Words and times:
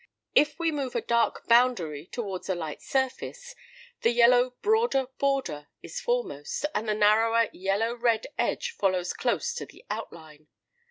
If 0.33 0.57
we 0.57 0.71
move 0.71 0.95
a 0.95 1.01
dark 1.01 1.45
boundary 1.45 2.07
towards 2.07 2.49
a 2.49 2.55
light 2.55 2.81
surface, 2.81 3.53
the 4.01 4.09
yellow 4.09 4.55
broader 4.63 5.05
border 5.19 5.67
is 5.83 5.99
foremost, 6.01 6.65
and 6.73 6.89
the 6.89 6.95
narrower 6.95 7.49
yellow 7.53 7.93
red 7.93 8.25
edge 8.35 8.71
follows 8.71 9.13
close 9.13 9.53
to 9.53 9.67
the 9.67 9.85
outline. 9.91 10.47